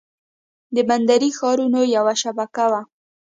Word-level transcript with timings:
د 0.75 0.77
بندري 0.89 1.29
ښارونو 1.37 1.79
یوه 1.95 2.13
شبکه 2.23 2.65
وه. 2.71 2.81